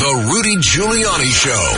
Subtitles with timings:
[0.00, 1.74] The Rudy Giuliani Show.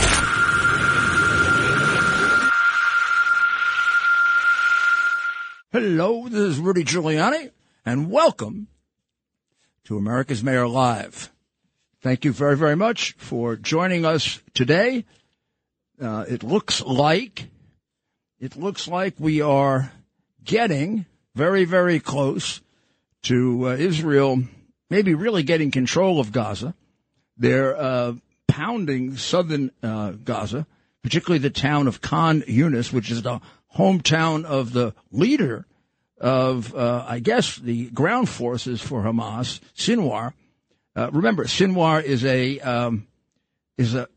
[5.73, 7.51] Hello, this is Rudy Giuliani,
[7.85, 8.69] and welcome
[9.83, 11.33] to America's Mayor Live.
[11.99, 15.03] Thank you very, very much for joining us today.
[16.01, 17.49] Uh, it looks like
[18.39, 19.91] it looks like we are
[20.45, 21.05] getting
[21.35, 22.61] very, very close
[23.23, 24.43] to uh, Israel,
[24.89, 26.73] maybe really getting control of Gaza.
[27.37, 28.13] They're uh,
[28.47, 30.67] pounding southern uh, Gaza,
[31.01, 33.39] particularly the town of Khan Yunis, which is the
[33.75, 35.65] hometown of the leader
[36.19, 40.33] of, uh, I guess, the ground forces for Hamas, Sinwar.
[40.95, 43.07] Uh, remember, Sinwar is a um,
[43.77, 44.07] is a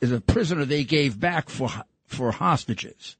[0.00, 1.68] is a prisoner they gave back for
[2.06, 3.16] for hostages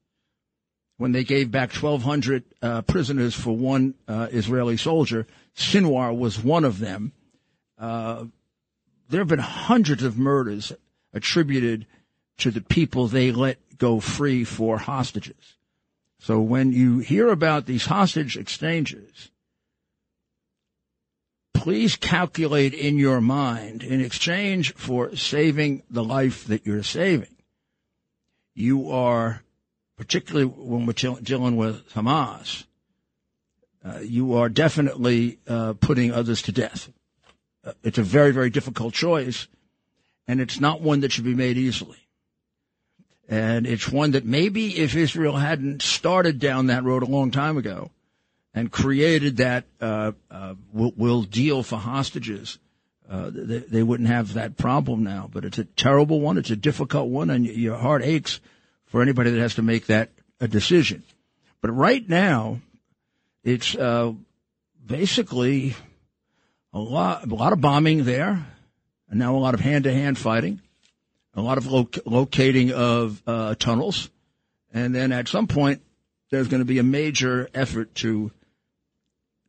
[0.96, 5.26] when they gave back 1,200 uh, prisoners for one uh, Israeli soldier.
[5.56, 7.12] Sinwar was one of them.
[7.78, 8.26] Uh,
[9.12, 10.72] there have been hundreds of murders
[11.12, 11.86] attributed
[12.38, 15.56] to the people they let go free for hostages.
[16.18, 19.30] So when you hear about these hostage exchanges,
[21.52, 27.36] please calculate in your mind in exchange for saving the life that you're saving,
[28.54, 29.42] you are
[29.98, 32.64] particularly when we're dealing with Hamas,
[33.84, 36.90] uh, you are definitely uh, putting others to death.
[37.64, 39.46] Uh, it's a very, very difficult choice,
[40.26, 41.98] and it's not one that should be made easily.
[43.28, 47.56] And it's one that maybe if Israel hadn't started down that road a long time
[47.56, 47.90] ago
[48.52, 52.58] and created that uh, uh, we'll, deal for hostages,
[53.08, 55.30] uh, they, they, wouldn't have that problem now.
[55.32, 56.36] But it's a terrible one.
[56.36, 58.40] It's a difficult one, and your heart aches
[58.86, 60.10] for anybody that has to make that
[60.40, 61.02] a decision.
[61.62, 62.60] But right now,
[63.44, 64.12] it's uh,
[64.84, 65.74] basically
[66.72, 68.46] a lot, a lot of bombing there,
[69.08, 70.60] and now a lot of hand-to-hand fighting,
[71.34, 74.10] a lot of lo- locating of uh, tunnels,
[74.72, 75.82] and then at some point
[76.30, 78.30] there's going to be a major effort to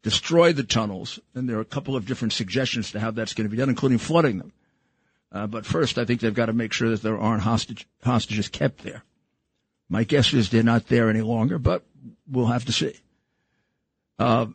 [0.01, 3.45] destroy the tunnels, and there are a couple of different suggestions to how that's going
[3.47, 4.51] to be done, including flooding them.
[5.31, 8.49] Uh, but first, I think they've got to make sure that there aren't hostage, hostages
[8.49, 9.03] kept there.
[9.89, 11.83] My guess is they're not there any longer, but
[12.29, 12.95] we'll have to see.
[14.19, 14.47] Uh,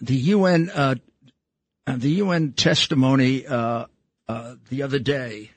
[0.00, 0.96] the UN, uh,
[1.86, 3.86] the UN testimony uh,
[4.28, 5.50] uh, the other day,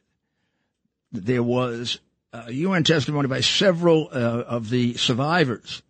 [1.11, 1.99] there was
[2.33, 5.81] a UN testimony by several uh, of the survivors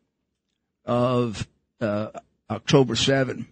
[0.86, 1.48] of
[1.82, 2.10] uh,
[2.50, 3.48] October 7.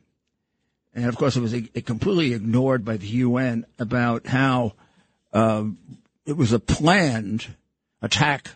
[0.95, 1.55] And of course, it was
[1.85, 4.73] completely ignored by the UN about how
[5.31, 5.77] um,
[6.25, 7.47] it was a planned
[8.01, 8.49] attack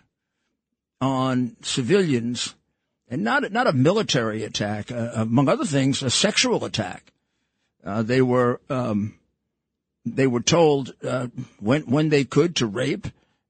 [1.01, 2.53] on civilians,
[3.09, 7.11] and not not a military attack, uh, among other things, a sexual attack.
[7.87, 9.17] Uh, they were um,
[10.05, 11.27] they were told uh,
[11.59, 13.07] when when they could to rape,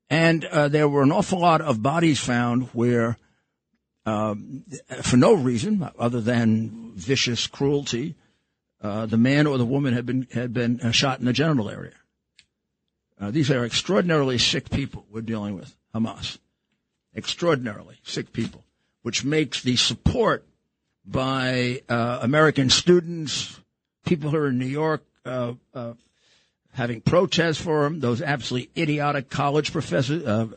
[0.09, 3.17] and uh, there were an awful lot of bodies found where,
[4.05, 4.63] um,
[5.01, 8.15] for no reason other than vicious cruelty,
[8.81, 11.69] uh, the man or the woman had been had been uh, shot in the genital
[11.69, 11.95] area.
[13.19, 16.37] these are extraordinarily sick people we're dealing with, Hamas
[17.17, 18.63] extraordinarily sick people,
[19.01, 20.45] which makes the support
[21.03, 23.59] by uh, American students,
[24.07, 25.94] people who are in New York, uh, uh,
[26.73, 30.47] having protests for him, those absolutely idiotic college professors, uh,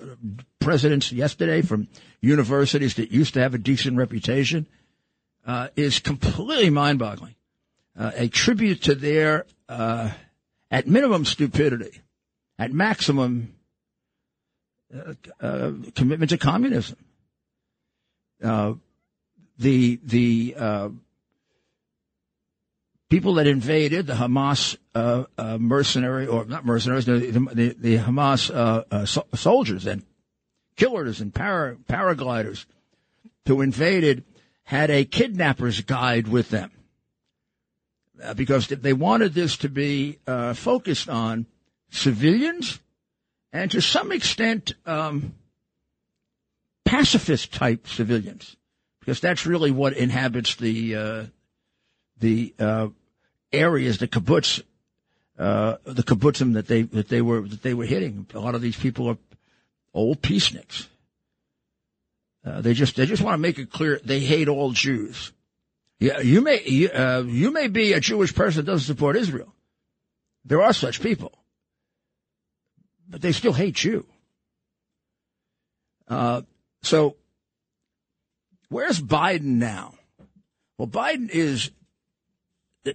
[0.59, 1.89] presidents yesterday from
[2.21, 4.67] universities that used to have a decent reputation,
[5.47, 7.35] uh, is completely mind-boggling.
[7.99, 12.01] Uh, a tribute to their, at minimum, stupidity,
[12.59, 13.55] at maximum
[14.93, 16.97] uh, uh, commitment to communism.
[18.43, 18.75] Uh,
[19.59, 20.89] the the uh,
[23.11, 29.27] people that invaded the Hamas uh, mercenary or not mercenaries, the, the, the Hamas so-
[29.35, 30.03] soldiers and
[30.77, 32.65] killers and para- paragliders
[33.47, 34.25] who invaded
[34.63, 36.71] had a kidnapper's guide with them.
[38.37, 40.19] Because they wanted this to be
[40.55, 41.47] focused on
[41.91, 42.79] civilians
[43.53, 45.35] and to some extent, um,
[46.85, 48.57] pacifist type civilians,
[49.01, 51.25] because that's really what inhabits the uh,
[52.19, 52.89] the uh,
[53.53, 54.63] areas, the kibbutz,
[55.39, 58.27] uh, the kibbutzim that they that they were that they were hitting.
[58.35, 59.19] A lot of these people are
[59.95, 60.87] old peaceniks.
[62.45, 65.33] Uh, they just they just want to make it clear they hate all Jews.
[65.99, 69.53] Yeah, you may you, uh, you may be a Jewish person that doesn't support Israel.
[70.45, 71.41] There are such people
[73.11, 74.07] but they still hate you.
[76.09, 76.43] Uh,
[76.83, 77.17] so
[78.69, 79.95] where's Biden now?
[80.79, 81.71] Well, Biden is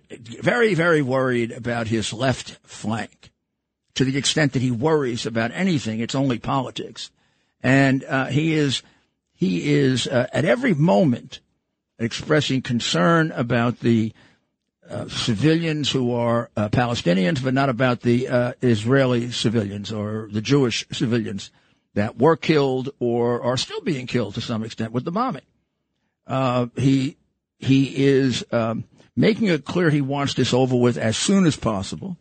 [0.10, 3.32] very, very worried about his left flank.
[3.96, 6.00] to the extent that he worries about anything.
[6.02, 7.12] It's only politics.
[7.64, 8.84] And uh, he is,
[9.34, 11.40] he is uh, at every moment
[11.98, 14.14] expressing concern about the
[14.90, 20.42] uh, civilians who are uh, Palestinians, but not about the uh, Israeli civilians or the
[20.42, 21.50] Jewish civilians
[21.96, 25.42] that were killed or are still being killed to some extent with the bombing.
[26.28, 27.18] Uh, he
[27.58, 28.84] he is um,
[29.16, 32.18] making it clear he wants this over with as soon as possible,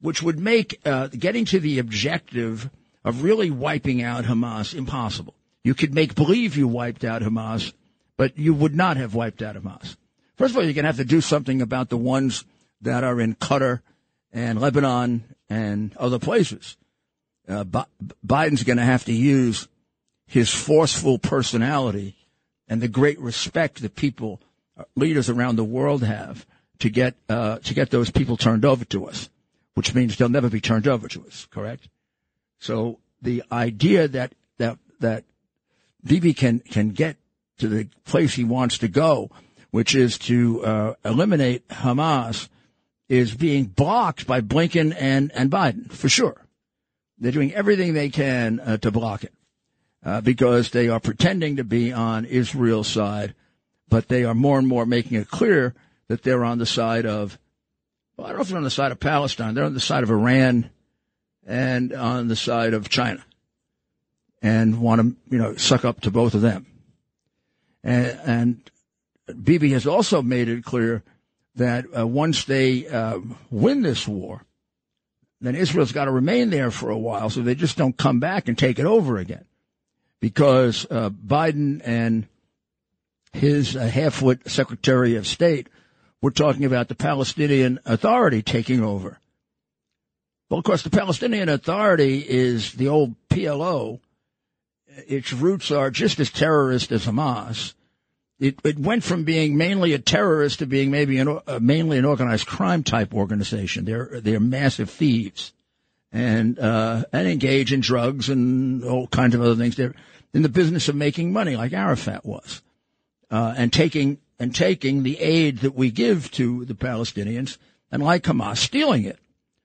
[0.00, 2.70] which would make uh, getting to the objective
[3.04, 5.34] of really wiping out Hamas impossible.
[5.62, 7.72] You could make believe you wiped out Hamas,
[8.16, 9.96] but you would not have wiped out Hamas.
[10.36, 12.44] First of all, you're going to have to do something about the ones
[12.80, 13.80] that are in Qatar
[14.32, 16.76] and Lebanon and other places.
[17.48, 17.64] Uh,
[18.26, 19.68] Biden's going to have to use
[20.26, 22.16] his forceful personality
[22.68, 24.40] and the great respect that people,
[24.96, 26.46] leaders around the world have
[26.80, 29.28] to get uh, to get those people turned over to us,
[29.74, 31.46] which means they'll never be turned over to us.
[31.50, 31.88] Correct.
[32.58, 35.24] So the idea that that that
[36.02, 37.16] Bibi can can get
[37.58, 39.30] to the place he wants to go
[39.74, 42.48] which is to uh, eliminate Hamas,
[43.08, 46.46] is being blocked by Blinken and, and Biden, for sure.
[47.18, 49.32] They're doing everything they can uh, to block it
[50.04, 53.34] uh, because they are pretending to be on Israel's side,
[53.88, 55.74] but they are more and more making it clear
[56.08, 57.38] that they're on the side of,
[58.16, 60.02] well, I don't know if they're on the side of Palestine, they're on the side
[60.02, 60.70] of Iran
[61.46, 63.24] and on the side of China
[64.42, 66.66] and want to, you know, suck up to both of them.
[67.82, 68.70] And, and
[69.42, 71.02] Bibi has also made it clear
[71.56, 73.20] that uh, once they uh,
[73.50, 74.44] win this war,
[75.40, 78.48] then Israel's got to remain there for a while so they just don't come back
[78.48, 79.44] and take it over again.
[80.20, 82.26] Because uh, Biden and
[83.34, 85.68] his uh, half-wit Secretary of State
[86.22, 89.18] were talking about the Palestinian Authority taking over.
[90.48, 94.00] Well, of course, the Palestinian Authority is the old PLO.
[95.08, 97.74] Its roots are just as terrorist as Hamas
[98.38, 102.04] it, it went from being mainly a terrorist to being maybe an, uh, mainly an
[102.04, 103.84] organized crime type organization.
[103.84, 105.52] They're they're massive thieves,
[106.12, 109.76] and uh, and engage in drugs and all kinds of other things.
[109.76, 109.94] They're
[110.32, 112.60] in the business of making money, like Arafat was,
[113.34, 117.58] uh, and taking and taking the aid that we give to the Palestinians,
[117.90, 119.18] and like Hamas, stealing it,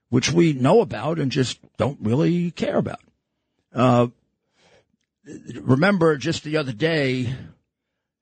[0.09, 2.99] which we know about and just don't really care about.
[3.71, 4.07] Uh,
[5.61, 7.31] remember, just the other day,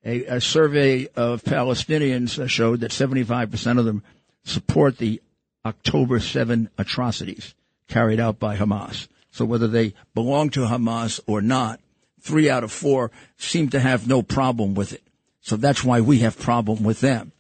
[0.04, 4.04] a, a survey of Palestinians showed that 75% of them
[4.44, 5.22] support the
[5.66, 7.56] October 7 atrocities
[7.88, 9.08] carried out by Hamas.
[9.32, 11.80] So whether they belong to Hamas or not,
[12.20, 15.07] three out of four seem to have no problem with it.
[15.48, 17.32] So that's why we have problem with them.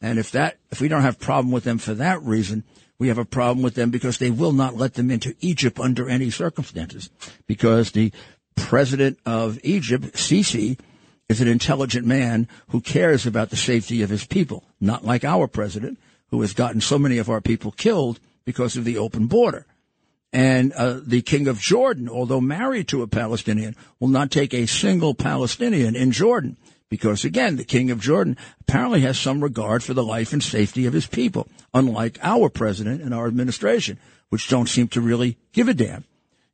[0.00, 2.64] And if that, if we don't have problem with them for that reason,
[2.98, 6.08] we have a problem with them because they will not let them into Egypt under
[6.08, 7.10] any circumstances.
[7.46, 8.14] Because the
[8.56, 10.78] president of Egypt, Sisi,
[11.28, 15.46] is an intelligent man who cares about the safety of his people, not like our
[15.46, 15.98] president,
[16.30, 19.66] who has gotten so many of our people killed because of the open border.
[20.32, 24.64] And uh, the king of Jordan, although married to a Palestinian, will not take a
[24.64, 26.56] single Palestinian in Jordan
[26.90, 30.84] because, again, the king of Jordan apparently has some regard for the life and safety
[30.84, 33.98] of his people, unlike our president and our administration,
[34.28, 36.04] which don't seem to really give a damn.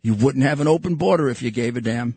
[0.03, 2.15] You wouldn't have an open border if you gave a damn.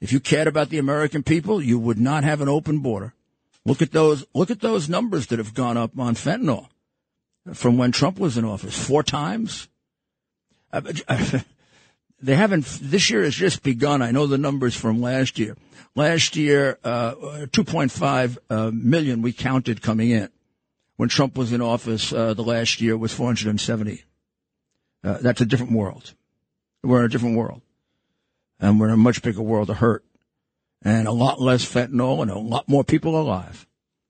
[0.00, 3.12] If you cared about the American people, you would not have an open border.
[3.66, 6.68] Look at those, look at those numbers that have gone up on fentanyl
[7.54, 8.78] from when Trump was in office.
[8.78, 9.68] Four times.
[10.72, 11.38] Uh, uh,
[12.24, 14.00] They haven't, this year has just begun.
[14.00, 15.58] I know the numbers from last year.
[15.94, 20.30] Last year, uh, 2.5 uh, million we counted coming in.
[20.96, 24.04] When Trump was in office, uh, the last year was 470.
[25.04, 26.14] Uh, that's a different world.
[26.82, 27.60] We're in a different world
[28.58, 30.02] and we're in a much bigger world of hurt
[30.80, 33.66] and a lot less fentanyl and a lot more people alive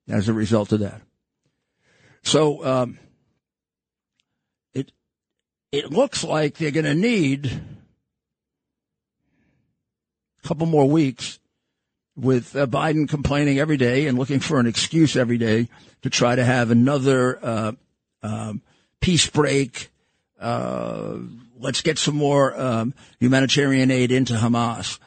[0.09, 1.03] as a result of that.
[2.23, 2.99] So um,
[4.73, 4.93] it
[5.73, 7.61] it looks like they're going to need
[10.45, 11.39] couple more weeks
[12.17, 15.69] with uh, Biden complaining every day and looking for an excuse every day
[16.03, 17.73] to try to have another uh,
[18.23, 18.63] um,
[19.01, 19.91] peace break.
[20.39, 21.17] Uh,
[21.59, 24.99] let's get some more um, humanitarian aid into Hamas.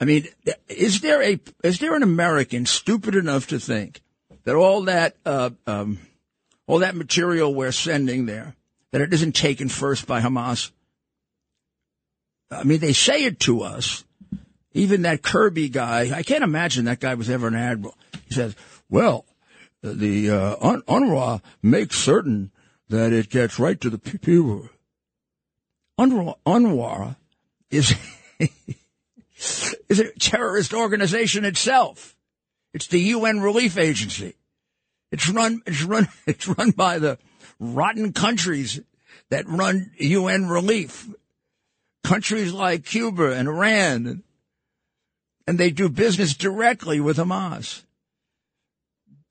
[0.00, 0.26] I mean,
[0.68, 4.02] is there a is there an American stupid enough to think
[4.44, 5.98] that all that uh, um,
[6.66, 8.54] all that material we're sending there
[8.92, 10.70] that it isn't taken first by Hamas?
[12.50, 14.04] I mean, they say it to us.
[14.76, 17.96] Even that Kirby guy, I can't imagine that guy was ever an admiral.
[18.28, 18.54] He says,
[18.90, 19.24] "Well,
[19.82, 22.50] the uh, UNRWA makes certain
[22.88, 24.68] that it gets right to the people
[25.98, 27.16] UNRWA, UNRWA
[27.70, 27.94] is
[29.88, 32.16] is a terrorist organization itself.
[32.74, 34.34] It's the UN Relief Agency.
[35.10, 35.62] It's run.
[35.66, 36.08] It's run.
[36.26, 37.18] It's run by the
[37.58, 38.80] rotten countries
[39.30, 41.08] that run UN relief.
[42.04, 44.22] Countries like Cuba and Iran, and
[45.46, 47.82] they do business directly with Hamas.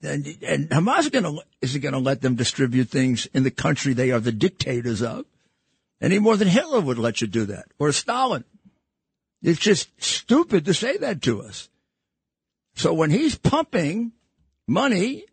[0.01, 4.11] And, and Hamas gonna, isn't going to let them distribute things in the country they
[4.11, 5.25] are the dictators of,
[6.01, 8.43] any more than Hitler would let you do that, or Stalin.
[9.41, 11.69] It's just stupid to say that to us.
[12.75, 14.11] So when he's pumping
[14.67, 15.25] money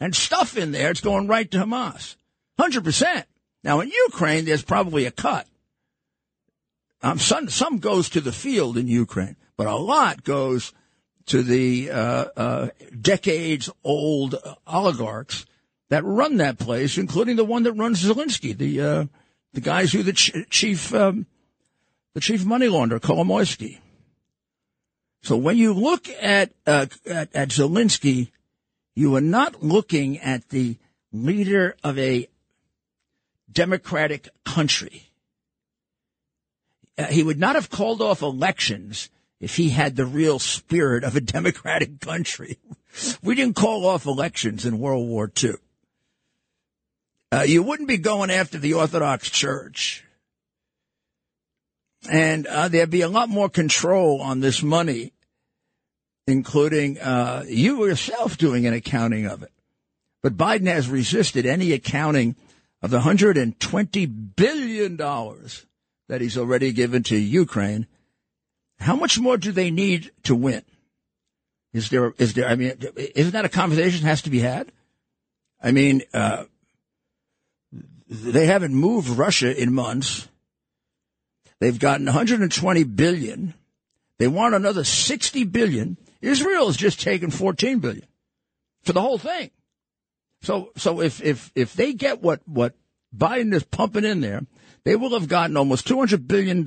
[0.00, 2.16] and stuff in there, it's going right to Hamas.
[2.58, 3.24] 100%.
[3.62, 5.46] Now in Ukraine, there's probably a cut.
[7.02, 10.72] Um, some, some goes to the field in Ukraine, but a lot goes
[11.26, 12.68] to the uh, uh,
[13.00, 14.36] decades old
[14.66, 15.46] oligarchs
[15.88, 19.04] that run that place, including the one that runs Zelensky, the uh,
[19.52, 21.26] the guys who the ch- chief um,
[22.14, 23.78] the chief money launderer, Kolomoisky.
[25.22, 28.30] So when you look at, uh, at at Zelensky,
[28.94, 30.76] you are not looking at the
[31.12, 32.28] leader of a
[33.50, 35.10] democratic country.
[36.98, 41.16] Uh, he would not have called off elections if he had the real spirit of
[41.16, 42.58] a democratic country.
[43.22, 45.54] We didn't call off elections in World War II.
[47.32, 50.04] Uh, you wouldn't be going after the Orthodox Church.
[52.10, 55.12] And uh, there'd be a lot more control on this money,
[56.26, 59.52] including uh, you yourself doing an accounting of it.
[60.22, 62.36] But Biden has resisted any accounting
[62.80, 67.86] of the $120 billion that he's already given to Ukraine,
[68.78, 70.62] how much more do they need to win?
[71.72, 74.72] Is there, is there, I mean, isn't that a conversation that has to be had?
[75.62, 76.44] I mean, uh,
[78.08, 80.28] they haven't moved Russia in months.
[81.60, 83.54] They've gotten 120 billion.
[84.18, 85.96] They want another 60 billion.
[86.20, 88.06] Israel has just taken 14 billion
[88.82, 89.50] for the whole thing.
[90.42, 92.74] So, so if, if, if they get what, what
[93.14, 94.42] Biden is pumping in there,
[94.84, 96.64] they will have gotten almost $200 billion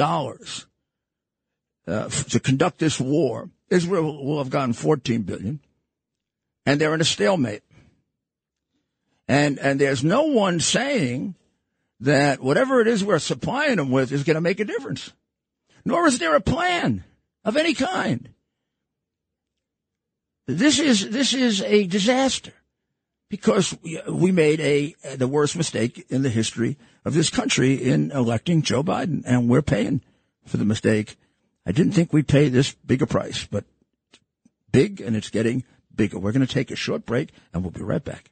[1.90, 3.50] uh, to conduct this war.
[3.70, 5.60] Israel will have gotten 14 billion.
[6.66, 7.64] And they're in a stalemate.
[9.28, 11.36] And, and there's no one saying
[12.00, 15.12] that whatever it is we're supplying them with is going to make a difference.
[15.86, 17.04] Nor is there a plan
[17.44, 18.30] of any kind.
[20.48, 22.54] This is, this is a disaster
[23.30, 23.78] because
[24.08, 28.84] we made a the worst mistake in the history of this country in electing Joe
[28.84, 30.02] Biden, and we're paying
[30.46, 31.16] for the mistake.
[31.66, 33.66] I didn't think we'd pay this big a price, but
[34.72, 35.64] big, and it's getting
[35.94, 36.20] bigger.
[36.20, 38.32] We're going to take a short break, and we'll be right back.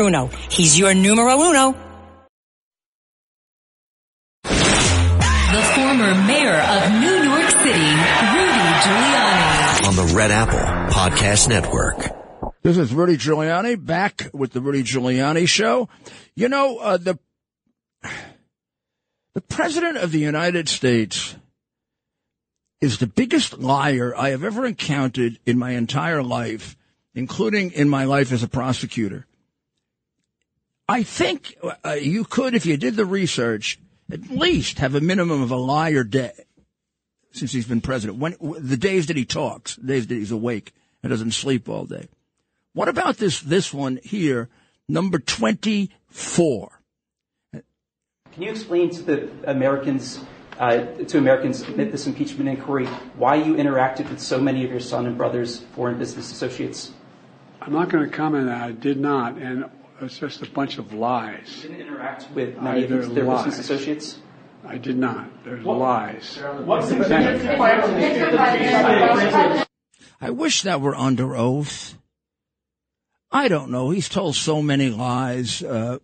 [0.01, 0.31] Bruno.
[0.49, 1.75] He's your numero uno.
[4.41, 7.91] The former mayor of New York City,
[8.33, 9.87] Rudy Giuliani.
[9.87, 10.57] On the Red Apple
[10.91, 11.97] Podcast Network.
[12.63, 15.87] This is Rudy Giuliani back with the Rudy Giuliani Show.
[16.33, 17.19] You know, uh, the
[19.35, 21.35] the president of the United States
[22.81, 26.75] is the biggest liar I have ever encountered in my entire life,
[27.13, 29.27] including in my life as a prosecutor.
[30.91, 31.55] I think
[31.85, 33.79] uh, you could, if you did the research,
[34.11, 36.33] at least have a minimum of a lie a day
[37.31, 38.19] since he's been president.
[38.19, 41.85] When the days that he talks, the days that he's awake and doesn't sleep all
[41.85, 42.09] day.
[42.73, 44.49] What about this this one here,
[44.89, 46.81] number twenty four?
[48.33, 50.19] Can you explain to the Americans,
[50.59, 54.81] uh, to Americans amid this impeachment inquiry, why you interacted with so many of your
[54.81, 56.91] son and brother's foreign business associates?
[57.61, 58.61] I'm not going to comment on that.
[58.61, 59.37] I did not.
[59.37, 59.69] And
[60.01, 61.61] it's just a bunch of lies.
[61.63, 63.45] You didn't interact with many of their lies.
[63.45, 64.19] business associates?
[64.65, 65.43] I did not.
[65.43, 66.39] There's lies.
[70.21, 71.97] I wish that were under oath.
[73.31, 73.89] I don't know.
[73.89, 75.63] He's told so many lies.
[75.63, 75.99] Uh,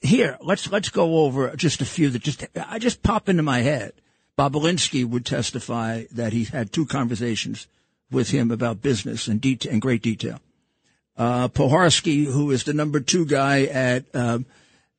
[0.00, 3.60] here, let's let's go over just a few that just I just pop into my
[3.60, 3.92] head.
[4.38, 7.66] Bobulinski would testify that he had two conversations
[8.10, 10.40] with him about business in, detail, in great detail.
[11.18, 14.46] Uh, Pozharskyi, who is the number two guy at um,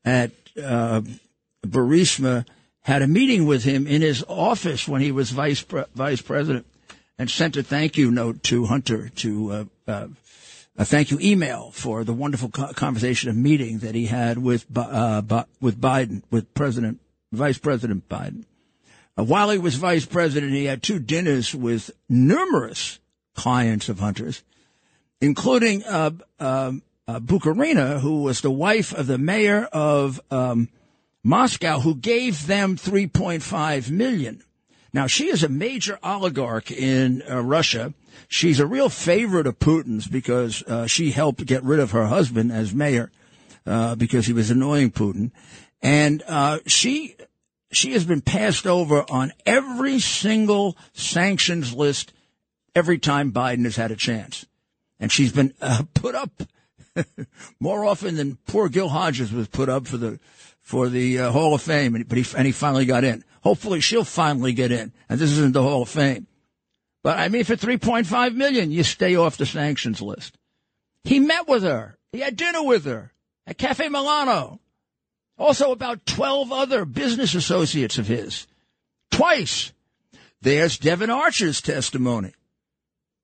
[0.03, 1.01] at uh,
[1.65, 2.45] Burisma
[2.81, 6.65] had a meeting with him in his office when he was vice pre- vice president,
[7.17, 10.07] and sent a thank you note to Hunter to uh, uh,
[10.77, 14.65] a thank you email for the wonderful co- conversation and meeting that he had with
[14.75, 15.21] uh,
[15.61, 16.99] with Biden with President
[17.31, 18.43] Vice President Biden.
[19.17, 22.99] Uh, while he was vice president, he had two dinners with numerous
[23.35, 24.43] clients of Hunter's,
[25.21, 30.69] including uh, um, uh, Baturina, who was the wife of the mayor of um,
[31.23, 34.43] Moscow, who gave them 3.5 million.
[34.93, 37.93] Now she is a major oligarch in uh, Russia.
[38.27, 42.51] She's a real favorite of Putin's because uh, she helped get rid of her husband
[42.51, 43.11] as mayor
[43.65, 45.31] uh, because he was annoying Putin,
[45.81, 47.15] and uh, she
[47.71, 52.13] she has been passed over on every single sanctions list
[52.75, 54.45] every time Biden has had a chance,
[54.99, 56.43] and she's been uh, put up
[57.59, 60.19] more often than poor Gil Hodges was put up for the
[60.61, 63.23] for the uh, Hall of Fame, and, but he and he finally got in.
[63.41, 66.27] Hopefully, she'll finally get in, and this isn't the Hall of Fame.
[67.03, 70.37] But I mean, for 3.5 million, you stay off the sanctions list.
[71.03, 71.97] He met with her.
[72.11, 73.13] He had dinner with her
[73.47, 74.59] at Cafe Milano.
[75.37, 78.45] Also, about 12 other business associates of his.
[79.09, 79.71] Twice.
[80.41, 82.33] There's Devon Archer's testimony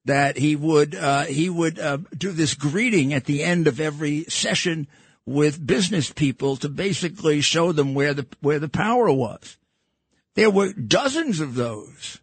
[0.06, 4.24] that he would uh, he would uh, do this greeting at the end of every
[4.26, 4.88] session
[5.26, 9.58] with business people to basically show them where the where the power was.
[10.36, 12.20] There were dozens of those.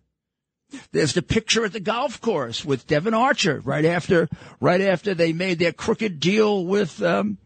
[0.92, 4.28] There's the picture at the golf course with Devon Archer right after
[4.60, 7.38] right after they made their crooked deal with um,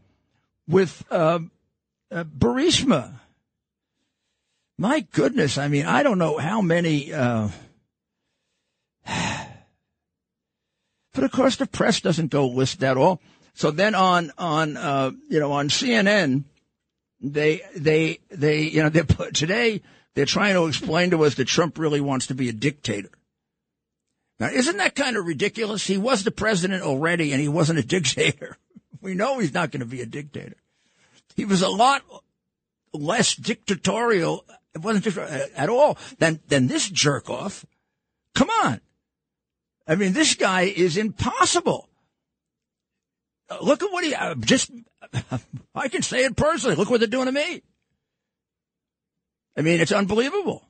[0.69, 1.51] with um,
[2.11, 3.15] uh, Burisma.
[4.79, 7.13] My goodness, I mean, I don't know how many.
[7.13, 7.49] Uh,
[11.17, 13.21] but of course, the press doesn't go list that all.
[13.55, 16.45] So then on on uh, you know on CNN,
[17.21, 19.81] they they they you know they put today
[20.15, 23.11] they're trying to explain to us that Trump really wants to be a dictator.
[24.39, 25.87] Now, isn't that kind of ridiculous?
[25.87, 28.57] He was the president already, and he wasn't a dictator.
[29.03, 30.57] We know he's not going to be a dictator.
[31.37, 32.03] He was a lot
[32.93, 34.45] less dictatorial.
[34.75, 37.65] It wasn't at all than than this jerk off.
[38.35, 38.81] Come on.
[39.87, 41.89] I mean, this guy is impossible.
[43.63, 44.71] Look at what he uh, just.
[45.75, 46.77] I can say it personally.
[46.77, 47.63] Look what they're doing to me.
[49.57, 50.65] I mean, it's unbelievable.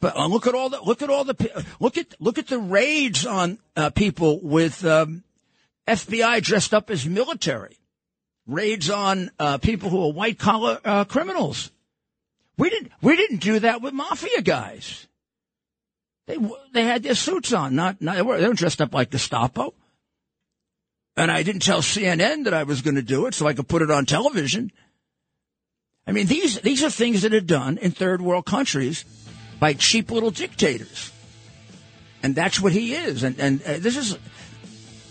[0.00, 2.58] But uh, look at all the look at all the look at look at the
[2.58, 5.24] raids on uh, people with um,
[5.88, 7.78] FBI dressed up as military.
[8.46, 11.72] Raids on uh, people who are white collar uh, criminals.
[12.58, 15.06] We didn't we didn't do that with mafia guys.
[16.26, 16.38] They
[16.72, 19.74] they had their suits on, not, not they, were, they were dressed up like Gestapo.
[21.16, 23.68] And I didn't tell CNN that I was going to do it, so I could
[23.68, 24.70] put it on television.
[26.06, 29.04] I mean, these these are things that are done in third world countries
[29.58, 31.12] by cheap little dictators,
[32.22, 33.22] and that's what he is.
[33.22, 34.18] And and uh, this is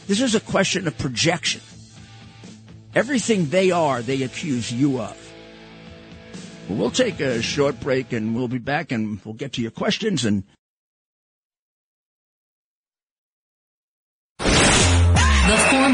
[0.08, 1.62] this is a question of projection.
[2.94, 5.22] Everything they are, they accuse you of.
[6.70, 10.26] We'll take a short break, and we'll be back, and we'll get to your questions
[10.26, 10.44] and.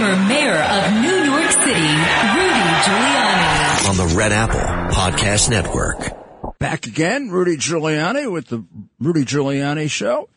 [0.02, 1.90] Former mayor of New York City,
[2.36, 3.90] Rudy Giuliani.
[3.90, 4.60] On the Red Apple
[4.96, 6.58] Podcast Network.
[6.58, 8.66] Back again, Rudy Giuliani with the
[9.00, 10.30] Rudy Giuliani Show.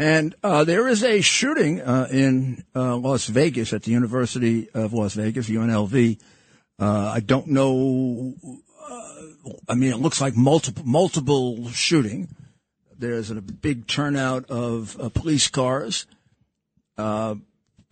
[0.00, 4.92] And uh, there is a shooting uh, in uh, Las Vegas at the University of
[4.92, 6.18] Las Vegas, UNLV.
[6.80, 8.34] Uh, I don't know.
[8.90, 12.34] Uh, I mean, it looks like multiple multiple shooting.
[12.98, 16.06] There's a big turnout of uh, police cars.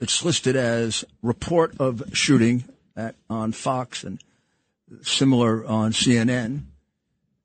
[0.03, 2.65] It's listed as report of shooting
[2.97, 4.21] at, on Fox and
[5.03, 6.65] similar on CNN.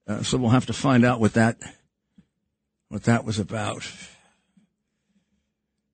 [0.08, 1.60] Uh, so we'll have to find out what that
[2.90, 3.88] what that was about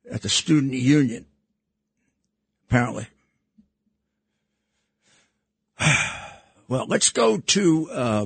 [0.09, 1.25] at the student union.
[2.69, 3.07] Apparently.
[6.69, 8.25] Well, let's go to uh,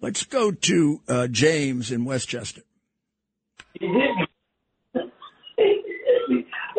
[0.00, 2.60] let's go to uh, James in Westchester.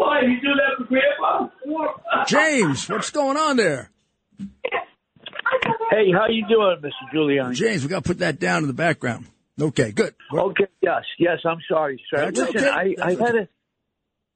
[0.03, 2.25] Why you do that for Grandpa?
[2.27, 3.89] James, what's going on there?
[4.37, 7.13] Hey, how you doing, Mr.
[7.13, 7.53] Giuliani?
[7.53, 9.27] James, we got to put that down in the background.
[9.61, 10.13] Okay, good.
[10.33, 11.39] Okay, yes, yes.
[11.45, 12.31] I'm sorry, sir.
[12.31, 12.69] That's Listen, okay.
[12.69, 13.37] I, I had okay.
[13.39, 13.47] a.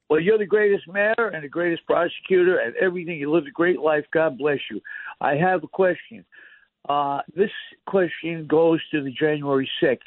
[0.10, 3.20] Well, you're the greatest mayor and the greatest prosecutor and everything.
[3.20, 4.06] You lived a great life.
[4.14, 4.80] God bless you.
[5.20, 6.24] I have a question.
[6.88, 7.50] Uh, this
[7.86, 9.98] question goes to the January 6th.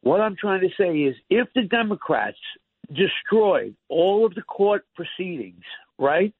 [0.00, 2.38] What I'm trying to say is if the Democrats
[2.92, 5.64] destroyed all of the court proceedings,
[5.98, 6.34] right?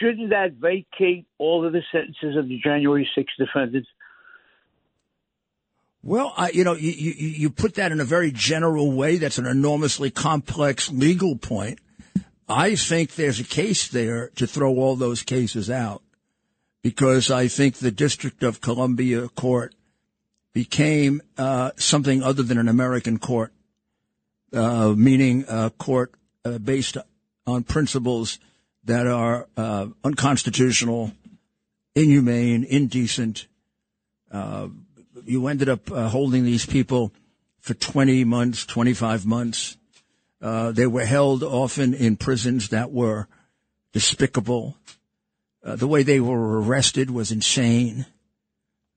[0.00, 3.88] Shouldn't that vacate all of the sentences of the January 6th defendants?
[6.02, 9.16] Well, I, you know, you, you, you put that in a very general way.
[9.16, 11.80] That's an enormously complex legal point.
[12.48, 16.02] I think there's a case there to throw all those cases out
[16.82, 19.74] because I think the District of Columbia Court
[20.52, 23.52] became uh, something other than an American court,
[24.52, 26.12] uh, meaning a court
[26.44, 26.96] uh, based
[27.46, 28.38] on principles
[28.84, 31.12] that are uh, unconstitutional,
[31.94, 33.46] inhumane, indecent.
[34.30, 34.68] Uh,
[35.24, 37.12] you ended up uh, holding these people
[37.60, 39.76] for 20 months, 25 months.
[40.40, 43.26] Uh, they were held often in prisons that were
[43.92, 44.76] despicable.
[45.64, 48.06] Uh, the way they were arrested was insane.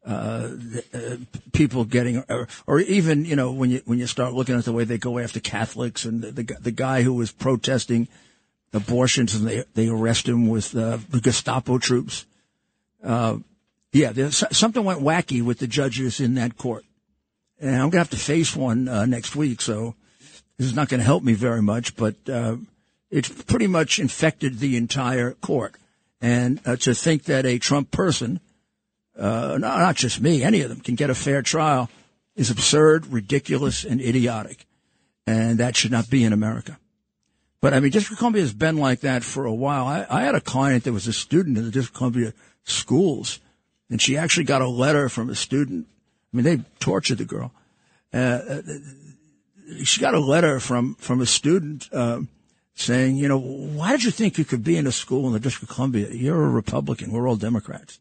[0.05, 0.51] Uh,
[0.93, 1.17] uh
[1.51, 4.71] people getting, or, or, even you know when you when you start looking at the
[4.71, 8.07] way they go after Catholics and the the, the guy who was protesting
[8.71, 12.25] abortions and they they arrest him with uh, the Gestapo troops.
[13.03, 13.37] Uh,
[13.91, 16.85] yeah, something went wacky with the judges in that court,
[17.59, 19.61] and I'm gonna have to face one next week.
[19.61, 19.95] So
[20.59, 22.57] this is not to help me very much, but uh,
[23.09, 25.75] it's pretty much infected the entire court.
[26.21, 28.41] And uh, to think that a Trump person,
[29.19, 31.89] uh, no, not just me, any of them can get a fair trial
[32.35, 34.65] is absurd, ridiculous, and idiotic.
[35.27, 36.79] And that should not be in America.
[37.61, 39.85] But I mean, District of Columbia has been like that for a while.
[39.85, 43.39] I, I had a client that was a student in the District of Columbia schools,
[43.89, 45.87] and she actually got a letter from a student.
[46.33, 47.51] I mean, they tortured the girl.
[48.13, 48.61] Uh, uh
[49.83, 52.21] she got a letter from from a student uh,
[52.73, 55.39] saying, you know, why did you think you could be in a school in the
[55.39, 56.07] District of Columbia?
[56.09, 57.11] You're a Republican.
[57.11, 57.99] We're all Democrats.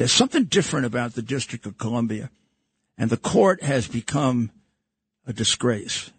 [0.00, 2.30] There's something different about the District of Columbia,
[2.96, 4.50] and the court has become
[5.26, 6.10] a disgrace.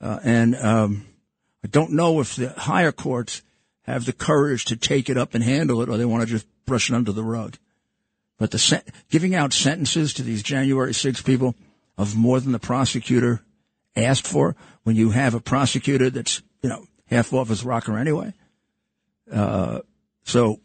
[0.00, 1.06] Uh, and um,
[1.62, 3.42] I don't know if the higher courts
[3.82, 6.44] have the courage to take it up and handle it, or they want to just
[6.64, 7.56] brush it under the rug.
[8.36, 11.54] But the sen- giving out sentences to these January 6 people
[11.96, 13.42] of more than the prosecutor
[13.94, 18.34] asked for when you have a prosecutor that's, you know, half off his rocker anyway.
[19.32, 19.82] Uh,
[20.24, 20.58] so,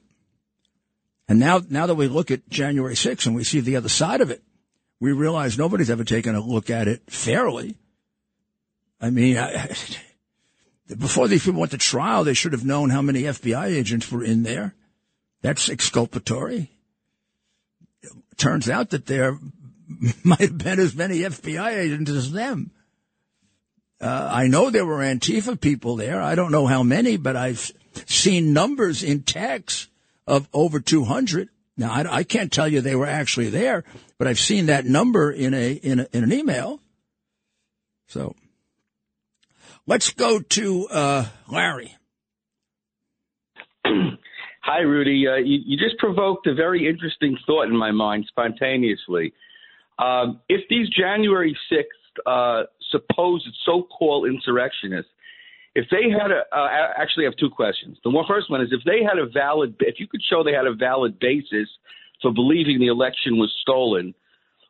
[1.32, 4.20] and now, now that we look at January 6th and we see the other side
[4.20, 4.44] of it,
[5.00, 7.78] we realize nobody's ever taken a look at it fairly.
[9.00, 9.74] I mean, I,
[11.00, 14.26] before these people went to trial, they should have known how many FBI agents were
[14.26, 14.76] in there.
[15.42, 16.70] That's exculpatory.
[18.36, 19.40] turns out that there
[20.26, 22.72] might have been as many FBI agents as them.
[24.02, 26.22] Uh, I know there were Antifa people there.
[26.22, 27.72] I don't know how many, but I've
[28.06, 29.88] seen numbers in text
[30.32, 31.50] of over 200.
[31.76, 33.84] Now, I, I, can't tell you they were actually there,
[34.18, 36.80] but I've seen that number in a, in, a, in an email.
[38.08, 38.36] So
[39.86, 41.98] let's go to uh, Larry.
[43.86, 45.28] Hi, Rudy.
[45.28, 49.34] Uh, you, you, just provoked a very interesting thought in my mind spontaneously.
[50.00, 51.84] Um, if these January 6th
[52.26, 55.12] uh, supposed so-called insurrectionists,
[55.76, 57.98] if they had a, uh, actually I have two questions.
[58.04, 60.54] The one, first one is if they had a valid, if you could show they
[60.54, 61.70] had a valid basis
[62.22, 64.14] for believing the election was stolen,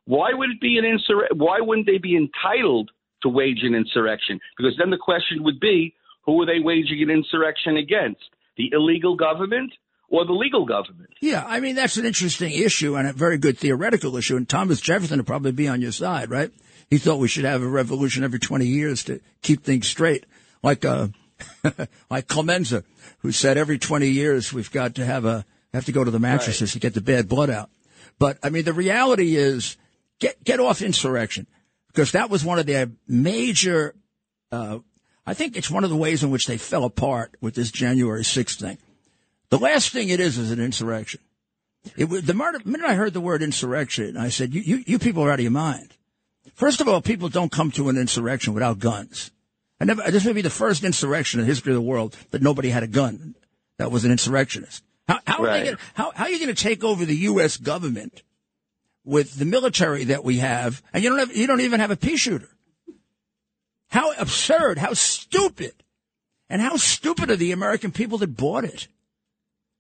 [0.06, 1.38] why would it be an insurrection?
[1.38, 2.92] Why wouldn't they be entitled
[3.24, 4.40] to wage an insurrection?
[4.58, 8.22] Because then the question would be, who are they waging an insurrection against?
[8.58, 9.74] The illegal government
[10.10, 11.10] or the legal government.
[11.22, 14.36] Yeah, I mean, that's an interesting issue and a very good theoretical issue.
[14.36, 16.52] And Thomas Jefferson would probably be on your side, right?
[16.90, 20.26] He thought we should have a revolution every 20 years to keep things straight.
[20.64, 21.08] Like, uh,
[22.10, 22.84] like Clemenza,
[23.20, 26.20] who said every 20 years we've got to have a, have to go to the
[26.20, 26.74] mattresses right.
[26.74, 27.70] to get the bad blood out.
[28.20, 29.78] But I mean, the reality is
[30.20, 31.48] get, get off insurrection
[31.88, 33.96] because that was one of their major,
[34.52, 34.80] uh,
[35.26, 38.24] I think it's one of the ways in which they fell apart with this January
[38.24, 38.78] 6th thing.
[39.50, 41.22] The last thing it is is an insurrection.
[41.98, 45.32] It, the minute I heard the word insurrection, I said, you, you, you people are
[45.32, 45.96] out of your mind.
[46.54, 49.32] First of all, people don't come to an insurrection without guns.
[49.82, 52.44] I never, this may be the first insurrection in the history of the world that
[52.44, 53.34] nobody had a gun
[53.80, 54.84] that was an insurrectionist.
[55.08, 55.62] How, how, right.
[55.62, 57.58] are, gonna, how, how are you going to take over the U.S.
[57.58, 58.22] government
[59.04, 61.96] with the military that we have, and you don't have, you don't even have a
[61.96, 62.50] pea shooter?
[63.90, 64.78] How absurd!
[64.78, 65.74] How stupid!
[66.48, 68.88] And how stupid are the American people that bought it?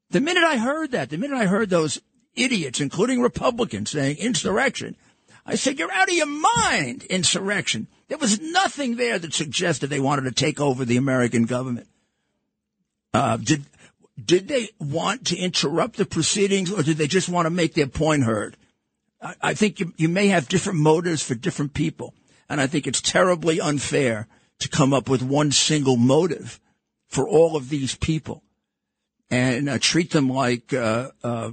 [0.09, 2.01] The minute I heard that, the minute I heard those
[2.33, 4.95] idiots, including Republicans, saying insurrection,
[5.45, 7.87] I said, you're out of your mind, insurrection.
[8.11, 11.87] There was nothing there that suggested they wanted to take over the American government.
[13.13, 13.63] Uh, did,
[14.21, 17.87] did they want to interrupt the proceedings or did they just want to make their
[17.87, 18.57] point heard?
[19.21, 22.13] I, I think you, you may have different motives for different people.
[22.49, 24.27] And I think it's terribly unfair
[24.59, 26.59] to come up with one single motive
[27.07, 28.43] for all of these people
[29.29, 31.51] and uh, treat them like uh, uh,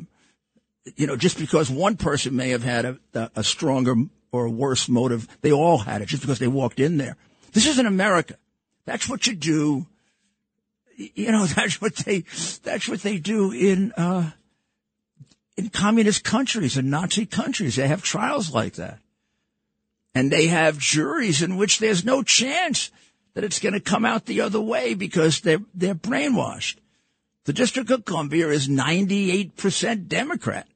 [0.97, 2.99] you know, just because one person may have had a,
[3.37, 3.95] a stronger
[4.33, 7.17] or a worse motive, they all had it just because they walked in there.
[7.53, 8.37] This isn't America.
[8.85, 9.87] That's what you do.
[10.97, 12.25] You know, that's what they,
[12.63, 14.31] that's what they do in, uh,
[15.57, 17.77] in communist countries and Nazi countries.
[17.77, 18.99] They have trials like that.
[20.15, 22.91] And they have juries in which there's no chance
[23.35, 26.77] that it's going to come out the other way because they're, they're brainwashed.
[27.45, 30.67] The District of Columbia is 98% Democrat.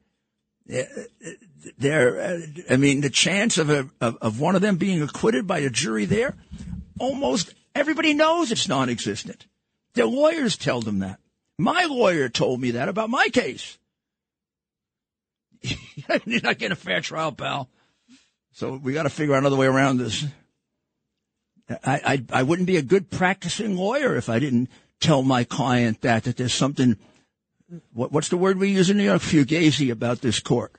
[1.83, 5.45] There, uh, I mean, the chance of a, of, of one of them being acquitted
[5.45, 6.33] by a jury there,
[6.97, 9.45] almost everybody knows it's non-existent.
[9.93, 11.19] Their lawyers tell them that.
[11.59, 13.77] My lawyer told me that about my case.
[15.61, 17.69] You're not getting a fair trial, pal.
[18.53, 20.25] So we got to figure out another way around this.
[21.69, 24.69] I, I, I wouldn't be a good practicing lawyer if I didn't
[25.01, 26.97] tell my client that that there's something.
[27.91, 29.21] What, what's the word we use in New York?
[29.21, 30.73] Fugazi about this court.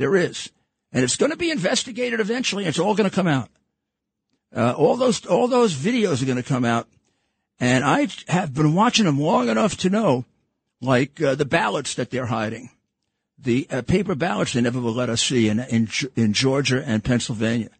[0.00, 0.50] There is,
[0.92, 2.64] and it's going to be investigated eventually.
[2.64, 3.50] It's all going to come out.
[4.52, 6.88] Uh, all those all those videos are going to come out,
[7.60, 10.24] and I have been watching them long enough to know,
[10.80, 12.70] like uh, the ballots that they're hiding
[13.42, 17.02] the uh, paper ballots they never will let us see in, in, in Georgia and
[17.02, 17.70] Pennsylvania.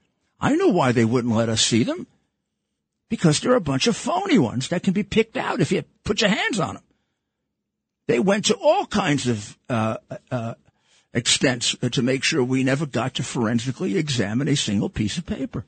[0.41, 2.07] I know why they wouldn't let us see them.
[3.09, 5.83] Because there are a bunch of phony ones that can be picked out if you
[6.05, 6.85] put your hands on them.
[8.07, 9.59] They went to all kinds of
[11.14, 15.64] uh, to make sure we never got to forensically examine a single piece of paper.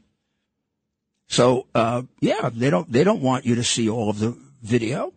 [1.29, 5.13] So uh, yeah, they don't they don't want you to see all of the video.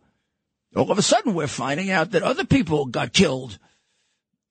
[0.75, 3.57] All of a sudden, we're finding out that other people got killed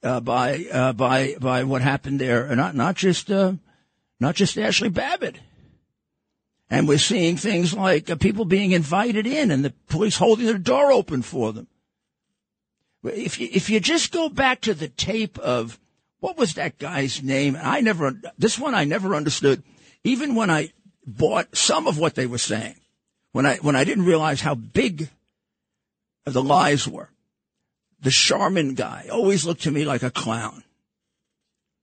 [0.02, 2.54] uh, by uh, by by what happened there.
[2.54, 3.54] Not not just uh,
[4.20, 5.36] not just Ashli Babbitt.
[6.70, 10.58] And we're seeing things like uh, people being invited in and the police holding the
[10.58, 11.68] door open for them.
[13.04, 15.78] If you, if you just go back to the tape of
[16.20, 17.56] what was that guy's name?
[17.60, 19.62] I never, this one I never understood.
[20.04, 20.72] Even when I
[21.06, 22.76] bought some of what they were saying,
[23.32, 25.10] when I, when I didn't realize how big
[26.24, 27.10] the lies were
[28.04, 30.62] the Shaman guy always looked to me like a clown.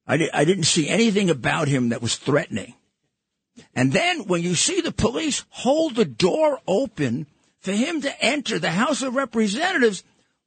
[0.07, 2.75] I, di- I didn't see anything about him that was threatening.
[3.75, 7.25] And then when you see the police hold the door open
[7.59, 10.03] for him to enter the House of Representatives,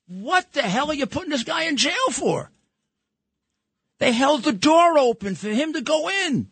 [0.07, 2.51] what the hell are you putting this guy in jail for?
[3.99, 6.49] They held the door open for him to go in.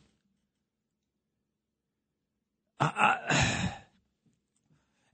[2.80, 3.36] Uh, uh,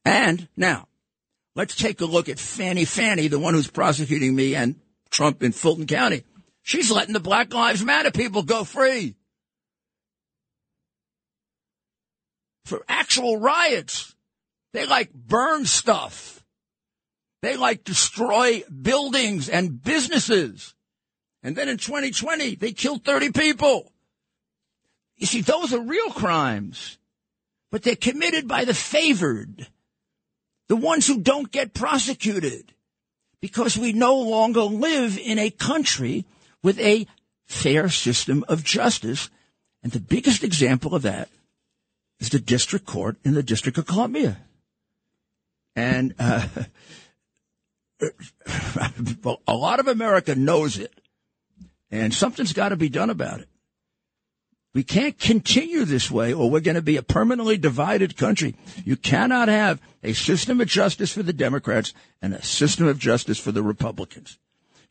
[0.04, 0.88] and now,
[1.58, 4.76] Let's take a look at Fani Fani, the one who's prosecuting me and
[5.10, 6.22] Trump in Fulton County.
[6.62, 9.16] She's letting the Black Lives Matter people go free.
[12.64, 14.14] For actual riots.
[14.72, 16.37] They like burn stuff.
[17.42, 20.74] They like destroy buildings and businesses.
[21.42, 23.92] And then in 2020, they killed 30 people.
[25.16, 26.98] You see, those are real crimes,
[27.70, 29.68] but they're committed by the favored
[30.68, 32.74] the ones who don't get prosecuted,
[33.40, 36.24] because we no longer live in a country
[36.62, 37.06] with a
[37.46, 39.30] fair system of justice.
[39.82, 41.30] And the biggest example of that
[42.20, 44.38] is the district court in the District of Columbia.
[45.74, 46.46] And uh,
[48.00, 50.92] a lot of America knows it,
[51.90, 53.48] and something's got to be done about it.
[54.74, 58.54] We can't continue this way or we're going to be a permanently divided country.
[58.84, 63.40] You cannot have a system of justice for the Democrats and a system of justice
[63.40, 64.38] for the Republicans.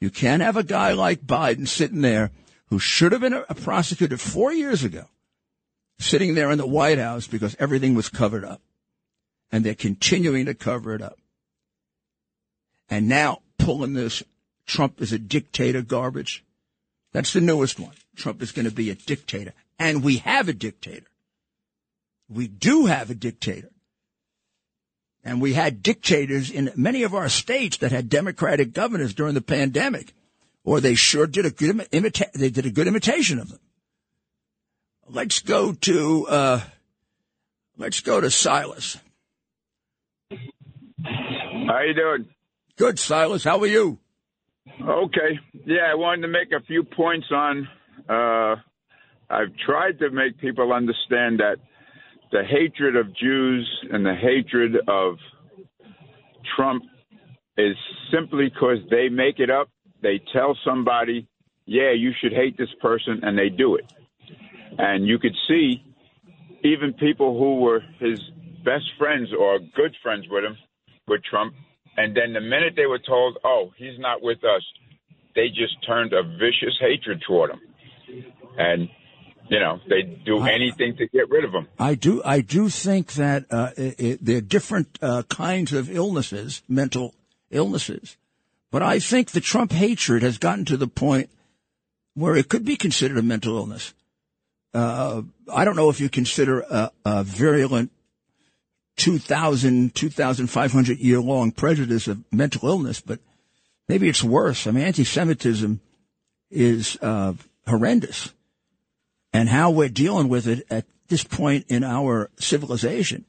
[0.02, 2.32] You can't have a guy like Biden sitting there
[2.66, 5.06] who should have been a, prosecutor four years ago,
[6.00, 8.62] sitting there in the White House because everything was covered up.
[9.52, 11.18] And they're continuing to cover it up.
[12.90, 14.24] And now pulling this
[14.66, 16.44] Trump is a dictator garbage.
[17.14, 17.96] That's the newest one.
[18.16, 19.54] Trump is going to be a dictator.
[19.80, 21.08] And we have a dictator.
[22.30, 23.70] We do have a dictator.
[25.24, 29.42] And we had dictators in many of our states that had Democratic governors during the
[29.42, 30.14] pandemic,
[30.64, 33.60] or they sure did a good imita- they did a good imitation of them.
[35.10, 36.62] Let's go to uh,
[37.78, 38.98] let's go to Silas.
[40.30, 42.28] How you doing?
[42.78, 43.44] Good, Silas.
[43.44, 44.00] How are you?
[44.82, 45.40] Okay.
[45.66, 47.68] Yeah, I wanted to make a few points on
[48.08, 48.56] uh,
[49.30, 51.58] I've tried to make people understand that
[52.32, 55.16] the hatred of Jews and the hatred of
[56.56, 56.84] Trump
[57.58, 57.76] is
[58.14, 59.70] simply because they make it up.
[60.02, 61.28] They tell somebody,
[61.66, 63.92] yeah, you should hate this person, and they do it.
[64.78, 65.84] And you could see
[66.64, 68.20] even people who were his
[68.64, 70.58] best friends or good friends with him,
[71.08, 71.54] with Trump,
[71.98, 74.62] and then the minute they were told, oh, he's not with us,
[75.36, 77.62] they just turned a vicious hatred toward him,
[78.58, 78.90] and
[79.50, 81.68] you know they do anything to get rid of him.
[81.80, 82.22] I do.
[82.24, 87.14] I do think that uh, it, it, there are different uh, kinds of illnesses, mental
[87.50, 88.18] illnesses,
[88.72, 91.30] but I think the Trump hatred has gotten to the point
[92.14, 93.94] where it could be considered a mental illness.
[94.74, 97.92] Uh, I don't know if you consider a, a virulent
[98.98, 103.20] 2,000, 2,500 year long prejudice of mental illness, but
[103.88, 104.68] maybe it's worse.
[104.68, 105.80] I mean, anti-Semitism
[106.50, 107.34] is uh,
[107.68, 108.34] horrendous,
[109.34, 113.26] and how we're dealing with it at this point in our civilization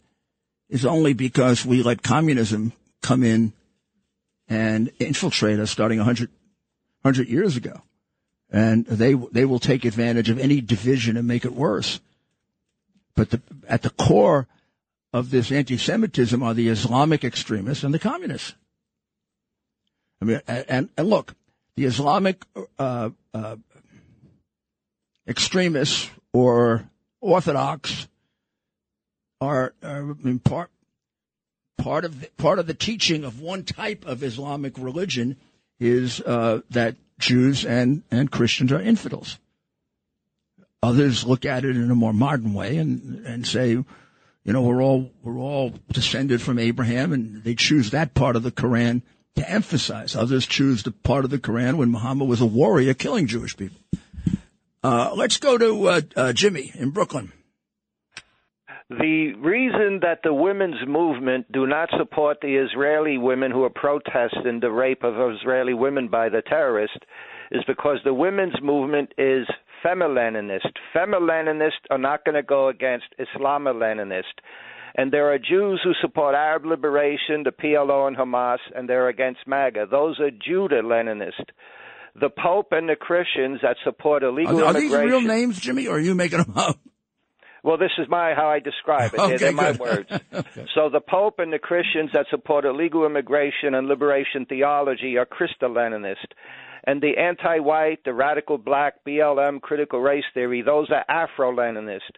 [0.68, 3.52] is only because we let communism come in
[4.48, 6.30] and infiltrate us starting 100,
[7.02, 7.82] 100 years ago.
[8.50, 12.00] And they, they will take advantage of any division and make it worse.
[13.14, 14.46] But the, at the core
[15.12, 18.54] of this anti-Semitism are the Islamic extremists and the communists.
[20.20, 21.34] I mean, and, and look,
[21.76, 22.44] the Islamic
[22.78, 23.56] uh, uh,
[25.26, 26.88] extremists or
[27.20, 28.08] Orthodox
[29.40, 30.70] are, are part
[31.78, 35.36] part of the, part of the teaching of one type of Islamic religion
[35.78, 39.38] is uh, that Jews and and Christians are infidels.
[40.82, 43.78] Others look at it in a more modern way and and say,
[44.48, 48.42] you know, we're all we're all descended from Abraham, and they choose that part of
[48.42, 49.02] the Quran
[49.36, 50.16] to emphasize.
[50.16, 53.78] Others choose the part of the Quran when Muhammad was a warrior killing Jewish people.
[54.82, 57.30] Uh, let's go to uh, uh, Jimmy in Brooklyn.
[58.88, 64.60] The reason that the women's movement do not support the Israeli women who are protesting
[64.60, 66.96] the rape of Israeli women by the terrorists
[67.50, 69.46] is because the women's movement is
[69.84, 70.66] femileninist.
[71.90, 74.24] Are not going to go against Islamo-Leninist.
[74.94, 79.40] And there are Jews who support Arab liberation, the PLO and Hamas, and they're against
[79.46, 79.86] MAGA.
[79.90, 81.44] Those are Judah-Leninist.
[82.20, 84.90] The Pope and the Christians that support illegal are, are immigration.
[84.90, 86.78] these real names, Jimmy, or are you making them up?
[87.62, 89.20] Well, this is my how I describe it.
[89.28, 90.10] Okay, They're my words.
[90.32, 90.66] Okay.
[90.74, 96.26] So the Pope and the Christians that support illegal immigration and liberation theology are Christo-Leninist.
[96.84, 102.16] And the anti-white, the radical black, BLM, critical race theory, those are Afro-Leninist.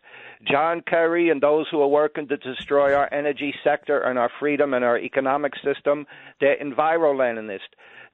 [0.50, 4.74] John Kerry and those who are working to destroy our energy sector and our freedom
[4.74, 6.06] and our economic system,
[6.40, 7.58] they're Enviro-Leninist.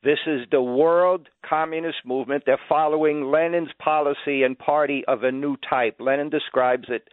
[0.05, 2.45] This is the world communist movement.
[2.47, 5.97] They're following Lenin's policy and party of a new type.
[5.99, 7.09] Lenin describes it.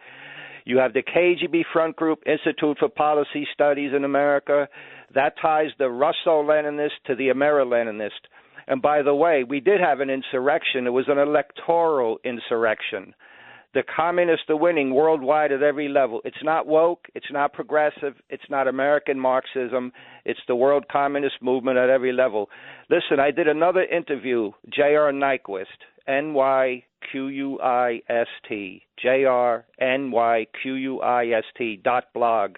[0.64, 4.68] You have the KGB Front Group Institute for Policy Studies in America.
[5.14, 8.10] That ties the Russo-Leninist to the Amero-Leninist.
[8.66, 10.86] And by the way, we did have an insurrection.
[10.86, 13.14] It was an electoral insurrection.
[13.74, 16.20] The communists are winning worldwide at every level.
[16.24, 17.06] It's not woke.
[17.16, 18.14] It's not progressive.
[18.30, 19.92] It's not American Marxism.
[20.24, 22.50] It's the world communist movement at every level.
[22.88, 25.10] Listen, I did another interview, J.R.
[25.12, 25.64] Nyquist,
[26.06, 31.44] N Y Q U I S T, J R N Y Q U I S
[31.58, 32.56] T dot blog.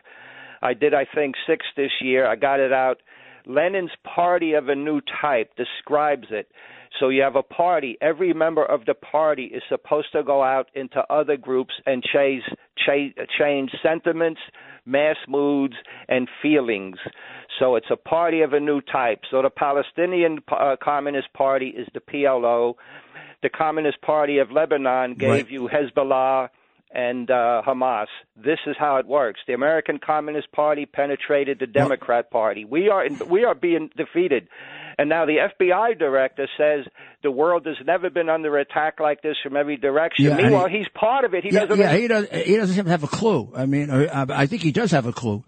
[0.62, 2.27] I did, I think, six this year.
[2.27, 3.01] I got it out.
[3.47, 6.51] Lenin's party of a new type describes it.
[6.99, 7.97] So you have a party.
[8.01, 12.43] Every member of the party is supposed to go out into other groups and chase,
[12.77, 14.41] chase, change sentiments,
[14.87, 15.75] mass moods,
[16.09, 16.97] and feelings.
[17.59, 19.21] So it's a party of a new type.
[19.31, 22.75] So the Palestinian uh, Communist Party is the PLO.
[23.43, 25.51] The Communist Party of Lebanon gave Right.
[25.51, 26.49] you Hezbollah
[26.92, 28.07] and uh, Hamas.
[28.37, 29.40] This is how it works.
[29.46, 32.64] The American Communist Party penetrated the Democrat Party.
[32.64, 34.49] We are in, we are being defeated.
[34.99, 36.87] And now the FBI director says
[37.22, 40.25] the world has never been under attack like this from every direction.
[40.25, 41.44] Yeah, Meanwhile, he- he's part of it.
[41.44, 41.79] He yeah, doesn't.
[41.79, 42.29] yeah, he does.
[42.31, 43.53] He doesn't have a clue.
[43.55, 45.44] I mean, I, I think he does have a clue.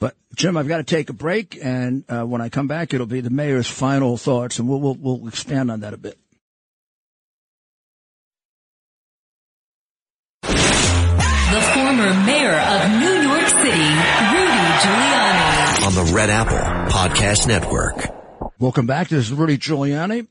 [0.00, 3.06] But Jim, I've got to take a break, and uh, when I come back, it'll
[3.06, 6.18] be the mayor's final thoughts, and we'll we'll, we'll expand on that a bit.
[12.42, 13.88] Mayor of New York City,
[14.32, 15.86] Rudy Giuliani.
[15.86, 18.10] on the Red Apple Podcast Network.
[18.58, 19.08] Welcome back.
[19.08, 20.26] This is Rudy Giuliani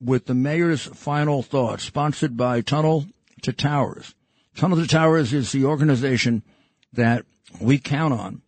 [0.00, 3.06] with the mayor's final thoughts, sponsored by Tunnel
[3.42, 4.12] to Towers.
[4.56, 6.42] Tunnel to Towers is the organization
[6.94, 7.24] that
[7.60, 8.42] we count on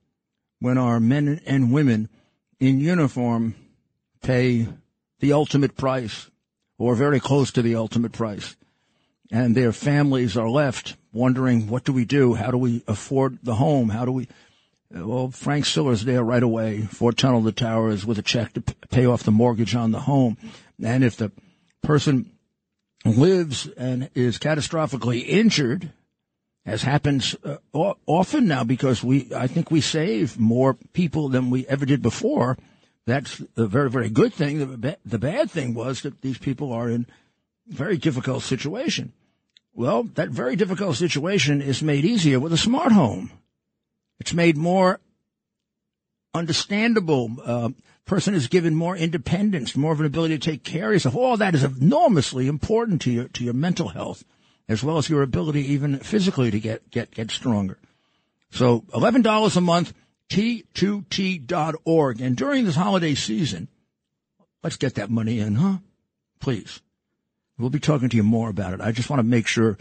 [0.59, 2.09] when our men and women
[2.59, 3.55] in uniform
[4.22, 4.66] pay
[5.20, 6.28] the ultimate price
[6.78, 8.57] or very close to the ultimate price.
[9.30, 12.35] And their families are left wondering, what do we do?
[12.35, 13.89] How do we afford the home?
[13.89, 14.29] How do we,
[14.91, 18.61] well, Frank Siller's there right away for Tunnel to Towers with a check to
[18.91, 20.37] pay off the mortgage on the home.
[20.83, 21.33] And if the
[21.83, 22.31] person
[23.05, 25.93] lives and is catastrophically injured,
[26.67, 27.57] as happens uh,
[28.07, 32.57] often now because we, I think we save more people than we ever did before
[33.07, 34.59] That's a very, very good thing.
[34.81, 37.07] The, the bad thing was that these people are in
[37.67, 39.12] very difficult situation.
[39.75, 43.33] Well, that very difficult situation is made easier with a smart home.
[44.20, 45.01] It's made more
[46.33, 47.33] understandable.
[47.45, 47.70] Uh,
[48.05, 51.16] person is given more independence, more of an ability to take care of yourself.
[51.16, 54.25] All that is enormously important to your to your mental health,
[54.68, 57.79] as well as your ability, even physically, to get get get stronger.
[58.51, 59.93] So, eleven dollars a month,
[60.31, 63.66] t2t.org, and during this holiday season,
[64.62, 65.79] let's get that money in, huh?
[66.39, 66.81] Please.
[67.59, 68.80] We'll be talking to you more about it.
[68.80, 69.78] I just want to make sure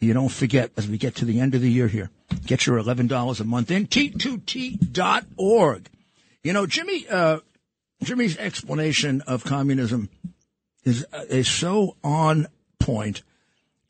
[0.00, 2.10] you don't forget as we get to the end of the year here.
[2.46, 5.88] Get your $11 a month in, t2t.org.
[6.42, 7.38] You know, Jimmy, uh,
[8.02, 10.10] Jimmy's explanation of communism
[10.84, 12.48] is, uh, is so on
[12.78, 13.22] point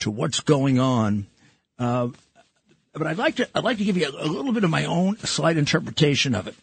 [0.01, 1.27] to what's going on.
[1.79, 2.09] Uh,
[2.93, 4.85] but I'd like to, I'd like to give you a, a, little bit of my
[4.85, 6.55] own slight interpretation of it.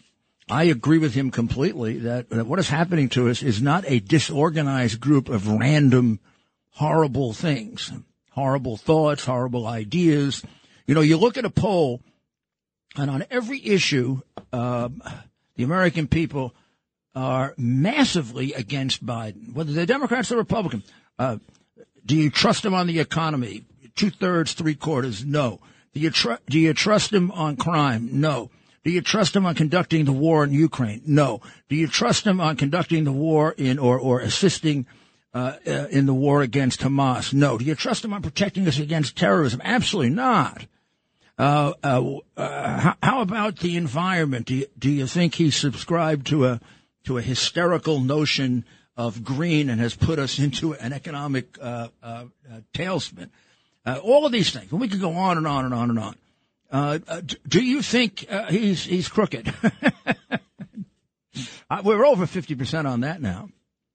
[0.49, 3.99] I agree with him completely that, that what is happening to us is not a
[3.99, 6.19] disorganized group of random
[6.71, 7.91] horrible things,
[8.31, 10.43] horrible thoughts, horrible ideas.
[10.87, 12.01] You know, you look at a poll,
[12.97, 15.01] and on every issue, um,
[15.55, 16.53] the American people
[17.13, 20.89] are massively against Biden, whether they're Democrats or Republicans.
[21.19, 21.37] Uh,
[22.05, 23.65] do you trust him on the economy?
[23.95, 25.59] Two thirds, three quarters, no.
[25.93, 28.21] Do you, tr- do you trust him on crime?
[28.21, 28.49] No.
[28.83, 31.01] Do you trust him on conducting the war in Ukraine?
[31.05, 31.41] No.
[31.69, 34.87] Do you trust him on conducting the war in or, or assisting
[35.33, 37.33] uh, uh, in the war against Hamas?
[37.33, 37.57] No.
[37.57, 39.61] Do you trust him on protecting us against terrorism?
[39.63, 40.65] Absolutely not.
[41.39, 44.47] Uh, uh, uh how, how, about the environment?
[44.47, 46.59] Do you, do you think he subscribed to a
[47.05, 48.65] to a hysterical notion
[48.97, 51.87] of green and has put us into an economic uh,
[52.73, 53.29] tailspin?
[54.03, 54.69] all of these things.
[54.71, 56.17] And we could go on and on and on and on.
[57.47, 59.53] do you think he's he's crooked?
[61.83, 63.47] we're over fifty percent on that now.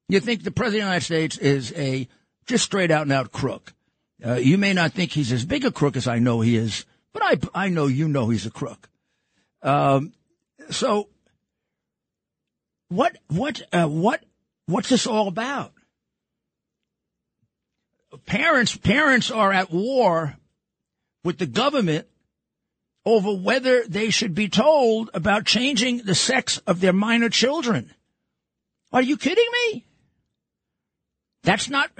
[0.09, 2.09] You think the president of the United States is a
[2.47, 3.75] just straight out and out crook.
[4.25, 6.87] Uh, you may not think he's as big a crook as I know he is,
[7.13, 8.89] but I, I know you know he's a crook.
[9.63, 10.13] Um,
[10.71, 11.09] so
[12.89, 14.23] what, what, uh, what,
[14.67, 15.73] what's this all about?
[18.25, 20.37] Parents, parents are at war
[21.25, 22.07] with the government
[23.05, 27.93] over whether they should be told about changing the sex of their minor children.
[28.93, 29.86] Are you kidding me?
[31.47, 31.91] That's not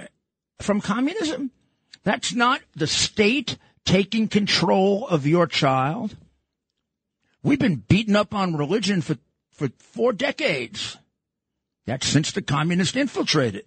[0.59, 1.51] from communism.
[2.03, 6.17] That's not the state taking control of your child.
[7.43, 9.17] We've been beaten up on religion for,
[9.51, 10.97] for four decades.
[11.85, 13.63] That's since the communists infiltrated.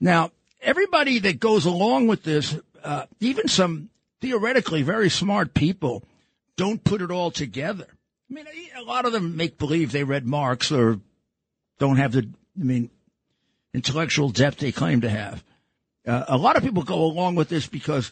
[0.00, 0.30] Now,
[0.62, 3.90] everybody that goes along with this, uh, even some
[4.22, 6.02] theoretically very smart people,
[6.56, 7.86] don't put it all together.
[8.30, 8.46] I mean,
[8.78, 11.00] a lot of them make believe they read Marx or
[11.78, 12.26] don't have the,
[12.58, 12.88] I mean,
[13.76, 15.44] intellectual depth they claim to have.
[16.06, 18.10] Uh, a lot of people go along with this because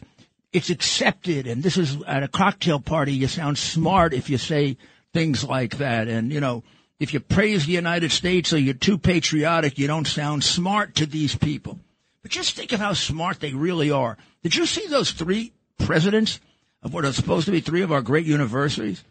[0.53, 3.13] it's accepted, and this is at a cocktail party.
[3.13, 4.77] You sound smart if you say
[5.11, 6.63] things like that, and you know
[6.99, 11.05] if you praise the United States or you're too patriotic, you don't sound smart to
[11.05, 11.79] these people.
[12.21, 14.17] But just think of how smart they really are.
[14.43, 16.39] Did you see those three presidents
[16.83, 19.03] of what are supposed to be three of our great universities?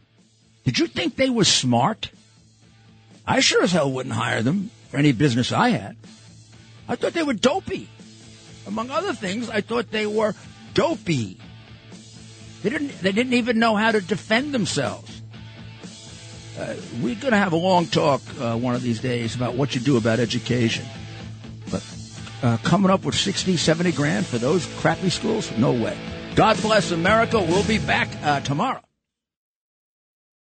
[0.65, 2.11] Did you think they were smart?
[3.27, 5.97] I sure as hell wouldn't hire them for any business I had.
[6.89, 7.89] I thought they were dopey.
[8.67, 10.35] Among other things, I thought they were
[10.73, 11.39] dopey.
[12.63, 12.99] They didn't.
[13.01, 15.23] They didn't even know how to defend themselves.
[16.59, 19.75] Uh, we're going to have a long talk uh, one of these days about what
[19.75, 20.87] you do about education.
[21.71, 21.85] But
[22.43, 25.51] uh, coming up with 60, 70 grand for those crappy schools?
[25.59, 25.99] No way.
[26.37, 27.41] God bless America.
[27.41, 28.81] We'll be back uh, tomorrow.